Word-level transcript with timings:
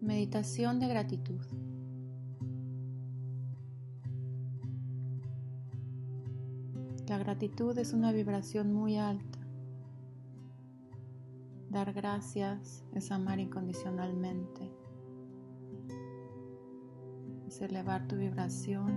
Meditación 0.00 0.78
de 0.78 0.86
gratitud. 0.86 1.40
La 7.08 7.18
gratitud 7.18 7.76
es 7.76 7.92
una 7.92 8.12
vibración 8.12 8.72
muy 8.72 8.96
alta. 8.96 9.40
Dar 11.68 11.92
gracias 11.92 12.84
es 12.94 13.10
amar 13.10 13.40
incondicionalmente. 13.40 14.70
Es 17.48 17.60
elevar 17.60 18.06
tu 18.06 18.14
vibración 18.14 18.92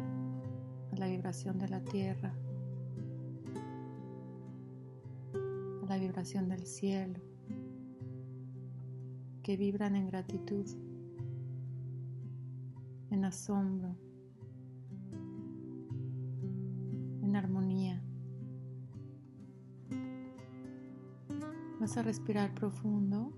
a 0.92 0.98
la 0.98 1.08
vibración 1.08 1.58
de 1.58 1.68
la 1.68 1.84
tierra, 1.84 2.32
a 5.82 5.86
la 5.88 5.98
vibración 5.98 6.48
del 6.48 6.68
cielo, 6.68 7.20
que 9.42 9.58
vibran 9.58 9.96
en 9.96 10.06
gratitud 10.06 10.68
en 13.12 13.26
asombro, 13.26 13.96
en 17.22 17.36
armonía. 17.36 18.02
Vas 21.80 21.98
a 21.98 22.04
respirar 22.04 22.54
profundo. 22.54 23.34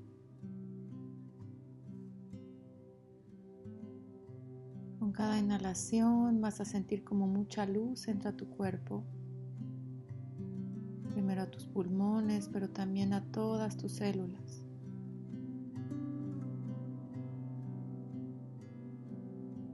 Con 5.00 5.12
cada 5.12 5.40
inhalación 5.40 6.40
vas 6.40 6.62
a 6.62 6.66
sentir 6.66 7.04
como 7.04 7.28
mucha 7.28 7.66
luz 7.66 8.08
entra 8.08 8.32
a 8.32 8.38
tu 8.38 8.50
cuerpo. 8.50 9.04
Primero 11.12 11.42
a 11.42 11.52
tus 11.52 11.66
pulmones, 11.66 12.50
pero 12.50 12.70
también 12.70 13.14
a 13.14 13.24
todas 13.32 13.78
tus 13.78 13.94
células. 13.94 14.63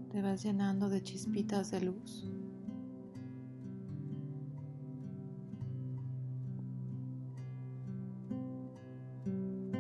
Te 0.09 0.22
vas 0.23 0.44
llenando 0.44 0.89
de 0.89 1.03
chispitas 1.03 1.70
de 1.72 1.81
luz. 1.81 2.28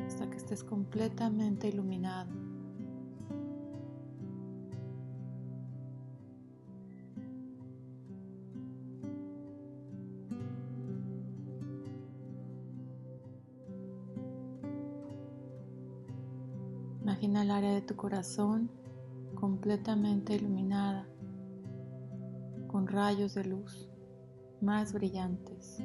Hasta 0.05 0.29
que 0.29 0.37
estés 0.37 0.63
completamente 0.63 1.67
iluminado. 1.67 2.29
Imagina 17.01 17.41
el 17.41 17.51
área 17.51 17.73
de 17.73 17.81
tu 17.81 17.95
corazón 17.95 18.69
completamente 19.39 20.35
iluminada 20.35 21.07
con 22.67 22.87
rayos 22.87 23.33
de 23.35 23.45
luz 23.45 23.89
más 24.61 24.91
brillantes. 24.91 25.81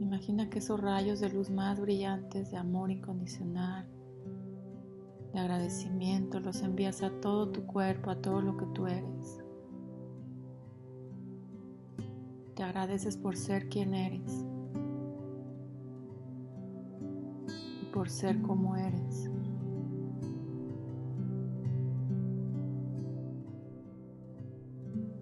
Imagina 0.00 0.50
que 0.50 0.58
esos 0.58 0.80
rayos 0.80 1.20
de 1.20 1.30
luz 1.30 1.48
más 1.50 1.80
brillantes 1.80 2.50
de 2.50 2.56
amor 2.56 2.90
incondicional, 2.90 3.86
de 5.32 5.38
agradecimiento, 5.40 6.40
los 6.40 6.60
envías 6.62 7.02
a 7.02 7.10
todo 7.20 7.50
tu 7.50 7.64
cuerpo, 7.66 8.10
a 8.10 8.20
todo 8.20 8.40
lo 8.42 8.56
que 8.56 8.66
tú 8.66 8.86
eres. 8.86 9.43
Agradeces 12.74 13.16
por 13.16 13.36
ser 13.36 13.68
quien 13.68 13.94
eres 13.94 14.44
por 17.94 18.10
ser 18.10 18.42
como 18.42 18.74
eres. 18.74 19.30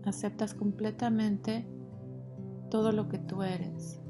Aceptas 0.07 0.55
completamente 0.55 1.67
todo 2.71 2.93
lo 2.93 3.11
que 3.11 3.19
tú 3.19 3.43
eres. 3.43 4.01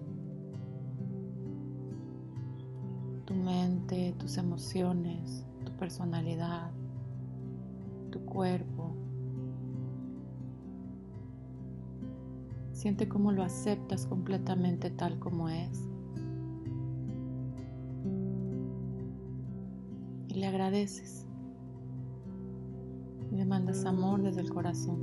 Tu 3.26 3.34
mente, 3.34 4.14
tus 4.18 4.38
emociones, 4.38 5.44
tu 5.64 5.72
personalidad, 5.72 6.70
tu 8.10 8.24
cuerpo, 8.24 8.81
Siente 12.82 13.08
cómo 13.08 13.30
lo 13.30 13.44
aceptas 13.44 14.06
completamente 14.06 14.90
tal 14.90 15.20
como 15.20 15.48
es. 15.48 15.88
Y 20.26 20.34
le 20.34 20.46
agradeces. 20.48 21.24
Le 23.30 23.44
mandas 23.44 23.84
amor 23.84 24.22
desde 24.22 24.40
el 24.40 24.50
corazón. 24.50 24.98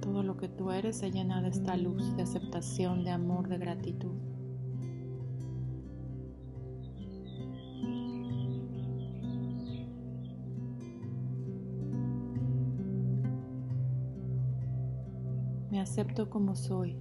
Todo 0.00 0.24
lo 0.24 0.36
que 0.36 0.48
tú 0.48 0.72
eres 0.72 0.96
se 0.96 1.12
llena 1.12 1.40
de 1.40 1.50
esta 1.50 1.76
luz 1.76 2.16
de 2.16 2.24
aceptación, 2.24 3.04
de 3.04 3.10
amor, 3.10 3.46
de 3.46 3.58
gratitud. 3.58 4.37
Me 15.70 15.80
acepto 15.80 16.30
como 16.30 16.56
soy. 16.56 16.96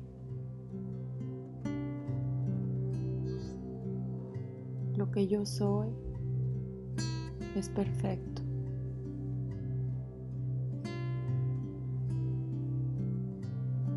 Lo 4.95 5.09
que 5.11 5.27
yo 5.27 5.45
soy 5.45 5.89
es 7.55 7.69
perfecto. 7.69 8.41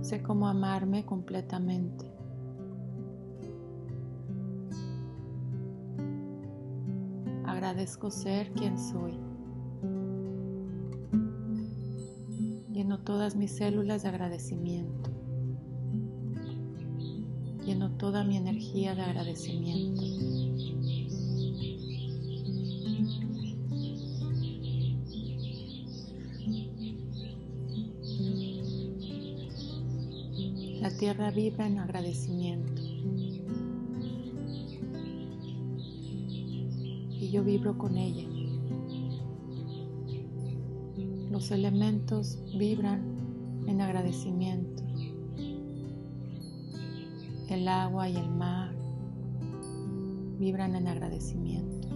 Sé 0.03 0.22
cómo 0.22 0.48
amarme 0.48 1.04
completamente. 1.04 2.10
Agradezco 7.44 8.10
ser 8.10 8.53
quien 8.53 8.78
soy. 8.78 9.29
Todas 13.04 13.34
mis 13.34 13.50
células 13.50 14.02
de 14.02 14.08
agradecimiento. 14.08 15.10
Lleno 17.64 17.90
toda 17.92 18.24
mi 18.24 18.36
energía 18.36 18.94
de 18.94 19.02
agradecimiento. 19.02 20.02
La 30.80 30.96
tierra 30.96 31.30
vibra 31.30 31.66
en 31.66 31.78
agradecimiento. 31.78 32.82
Y 37.12 37.30
yo 37.30 37.44
vibro 37.44 37.76
con 37.76 37.96
ella. 37.96 38.39
Los 41.40 41.52
elementos 41.52 42.38
vibran 42.54 43.00
en 43.66 43.80
agradecimiento. 43.80 44.82
El 47.48 47.66
agua 47.66 48.10
y 48.10 48.16
el 48.16 48.28
mar 48.28 48.74
vibran 50.38 50.76
en 50.76 50.86
agradecimiento. 50.86 51.88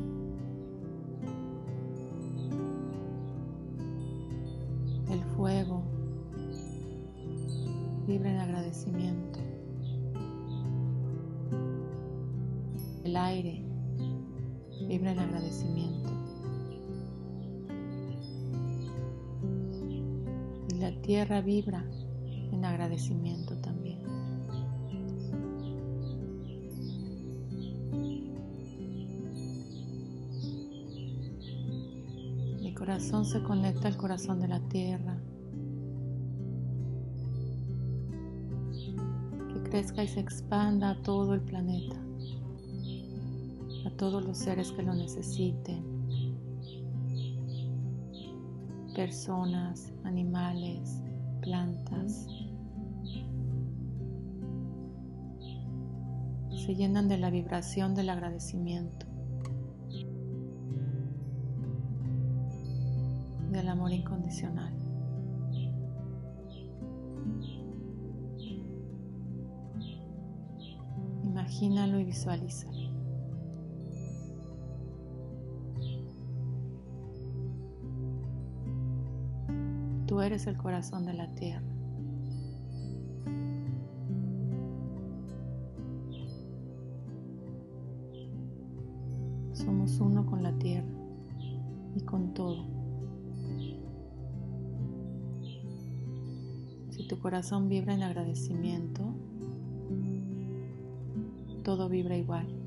El 5.11 5.23
fuego 5.37 5.74
la 20.85 21.01
tierra 21.01 21.41
vibra 21.41 21.83
en 22.53 22.63
agradecimiento 22.63 23.57
también. 23.57 24.03
Mi 32.61 32.75
corazón 32.75 33.25
se 33.25 33.43
conecta 33.43 33.89
al 33.89 33.97
corazón 33.97 34.41
de 34.41 34.49
la 34.49 34.61
tierra. 34.69 35.17
Que 39.55 39.63
crezca 39.71 40.05
y 40.05 40.09
se 40.09 40.21
expanda 40.21 40.91
a 40.91 41.03
todo 41.03 41.33
el 41.33 41.41
planeta, 41.41 41.97
a 43.87 43.91
todos 43.97 44.23
los 44.23 44.37
seres 44.37 44.71
que 44.71 44.83
lo 44.83 44.93
necesiten, 44.93 45.94
personas, 48.95 49.93
animales, 50.05 51.03
plantas, 51.43 52.27
se 56.65 56.75
llenan 56.75 57.09
de 57.09 57.19
la 57.19 57.29
vibración 57.31 57.95
del 57.95 58.09
agradecimiento, 58.09 59.07
del 63.51 63.69
amor 63.69 63.93
incondicional. 63.93 64.73
Imagínalo 71.25 71.99
y 71.99 72.05
visualízalo. 72.05 72.84
Tú 80.15 80.21
eres 80.21 80.47
el 80.47 80.57
corazón 80.57 81.07
de 81.07 81.13
la 81.13 81.27
tierra. 81.35 81.67
Somos 89.55 89.99
uno 89.99 90.25
con 90.25 90.45
la 90.45 90.57
tierra 90.57 90.87
y 91.97 92.01
con 92.03 92.33
todo. 92.33 92.65
Si 96.91 97.09
tu 97.09 97.19
corazón 97.19 97.69
vibra 97.69 97.95
en 97.95 98.05
agradecimiento, 98.05 99.03
todo 101.65 101.89
vibra 101.89 102.17
igual. 102.17 102.64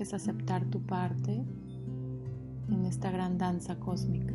Eliges 0.00 0.14
aceptar 0.14 0.64
tu 0.64 0.80
parte 0.80 1.44
en 2.70 2.86
esta 2.86 3.10
gran 3.10 3.36
danza 3.36 3.78
cósmica. 3.78 4.32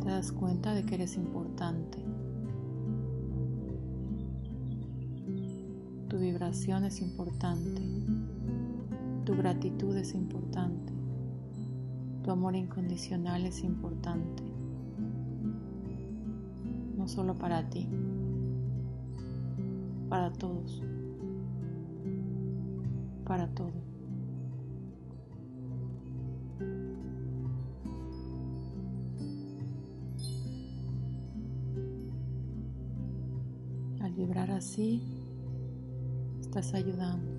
Te 0.00 0.08
das 0.08 0.32
cuenta 0.32 0.74
de 0.74 0.84
que 0.84 0.96
eres 0.96 1.16
importante. 1.16 2.04
Tu 6.08 6.18
vibración 6.18 6.82
es 6.82 7.00
importante. 7.00 7.80
Tu 9.24 9.36
gratitud 9.36 9.96
es 9.96 10.12
importante. 10.12 10.92
Tu 12.24 12.32
amor 12.32 12.56
incondicional 12.56 13.46
es 13.46 13.62
importante. 13.62 14.42
No 16.96 17.06
solo 17.06 17.38
para 17.38 17.70
ti, 17.70 17.88
para 20.08 20.32
todos, 20.32 20.82
para 23.24 23.48
todo. 23.48 23.72
Al 34.00 34.12
vibrar 34.14 34.50
así, 34.50 35.02
estás 36.40 36.74
ayudando. 36.74 37.32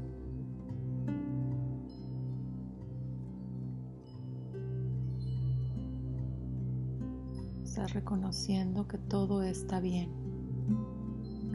Estás 7.64 7.94
reconociendo 7.94 8.88
que 8.88 8.98
todo 8.98 9.44
está 9.44 9.80
bien, 9.80 10.25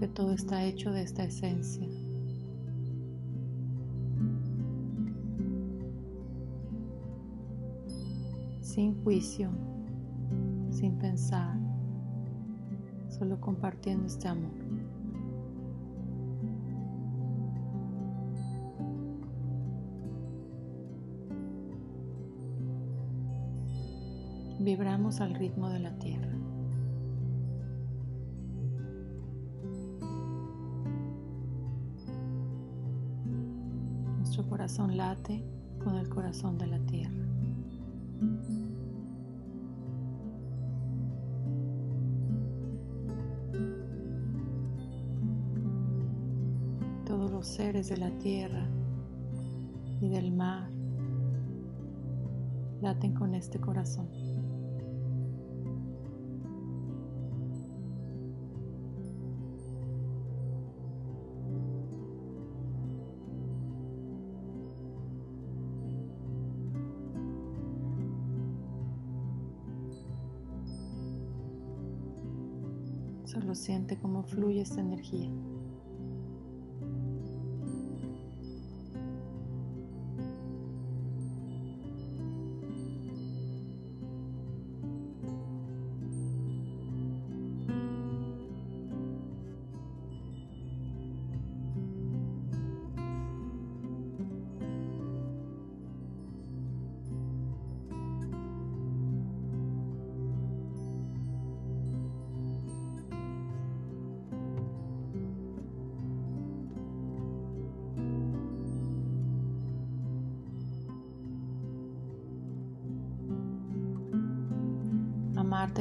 que 0.00 0.08
todo 0.08 0.32
está 0.32 0.64
hecho 0.64 0.93
de 0.93 1.02
esta 1.02 1.25
esencia. 1.25 1.87
Sin 8.62 8.94
juicio, 9.05 9.50
sin 10.70 10.97
pensar, 10.99 11.55
solo 13.11 13.38
compartiendo 13.43 14.06
este 14.06 14.26
amor. 14.26 14.58
vibramos 24.62 25.23
al 25.23 25.35
ritmo 25.35 25.70
de 25.70 25.79
la 25.79 25.99
tierra. 25.99 26.30
Corazón 34.48 34.96
late 34.96 35.44
con 35.82 35.96
el 35.96 36.08
corazón 36.08 36.58
de 36.58 36.66
la 36.66 36.78
tierra. 36.81 37.26
Todos 47.06 47.31
los 47.31 47.46
seres 47.46 47.88
de 47.88 47.96
la 47.96 48.10
tierra 48.19 48.66
y 50.00 50.08
del 50.08 50.32
mar 50.32 50.70
laten 52.81 53.14
con 53.14 53.34
este 53.34 53.60
corazón. 53.60 54.30
Solo 73.31 73.55
siente 73.55 73.97
cómo 73.97 74.25
fluye 74.25 74.62
esta 74.62 74.81
energía. 74.81 75.31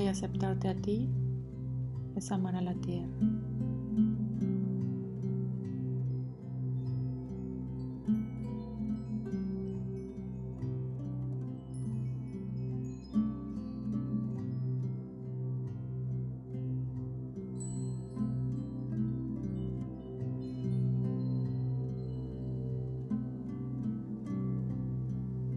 Y 0.02 0.08
aceptarte 0.08 0.70
a 0.70 0.76
ti 0.76 1.10
es 2.16 2.32
amar 2.32 2.56
a 2.56 2.62
la 2.62 2.74
tierra. 2.74 3.10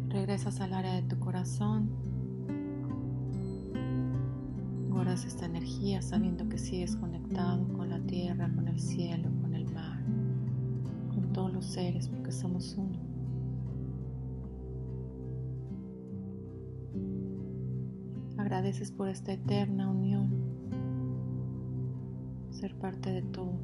Regresas 0.08 0.60
al 0.60 0.74
área 0.74 0.94
de 0.94 1.02
tu 1.02 1.20
corazón 1.20 1.90
guardas 4.92 5.24
esta 5.24 5.46
energía 5.46 6.02
sabiendo 6.02 6.48
que 6.48 6.58
sigues 6.58 6.96
conectado 6.96 7.66
con 7.72 7.88
la 7.88 7.98
tierra, 8.00 8.52
con 8.54 8.68
el 8.68 8.78
cielo, 8.78 9.30
con 9.40 9.54
el 9.54 9.64
mar, 9.72 9.98
con 11.14 11.32
todos 11.32 11.52
los 11.52 11.64
seres, 11.64 12.08
porque 12.08 12.30
somos 12.30 12.76
uno. 12.76 12.98
Agradeces 18.36 18.90
por 18.90 19.08
esta 19.08 19.32
eterna 19.32 19.88
unión, 19.88 20.30
ser 22.50 22.74
parte 22.78 23.10
de 23.10 23.22
todo. 23.22 23.58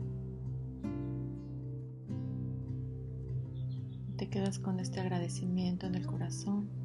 Te 4.16 4.28
quedas 4.28 4.58
con 4.58 4.80
este 4.80 5.00
agradecimiento 5.00 5.86
en 5.86 5.94
el 5.94 6.06
corazón 6.06 6.77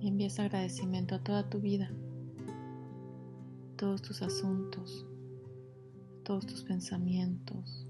Envías 0.00 0.38
agradecimiento 0.38 1.16
a 1.16 1.18
toda 1.18 1.50
tu 1.50 1.60
vida, 1.60 1.90
a 2.48 3.76
todos 3.76 4.00
tus 4.00 4.22
asuntos, 4.22 5.04
a 6.20 6.22
todos 6.22 6.46
tus 6.46 6.62
pensamientos, 6.62 7.84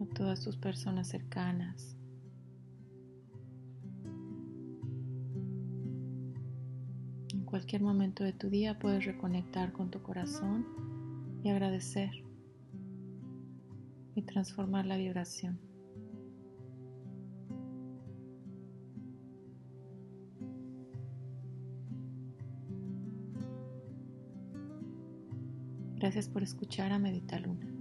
a 0.00 0.14
todas 0.14 0.40
tus 0.44 0.56
personas 0.56 1.08
cercanas. 1.08 1.96
En 7.34 7.44
cualquier 7.44 7.82
momento 7.82 8.22
de 8.22 8.32
tu 8.32 8.50
día 8.50 8.78
puedes 8.78 9.04
reconectar 9.04 9.72
con 9.72 9.90
tu 9.90 10.00
corazón 10.00 10.64
y 11.42 11.48
agradecer 11.48 12.12
y 14.14 14.22
transformar 14.22 14.86
la 14.86 14.96
vibración. 14.96 15.67
Gracias 26.08 26.30
por 26.30 26.42
escuchar 26.42 26.90
a 26.90 26.98
Medita 26.98 27.38
Luna. 27.38 27.77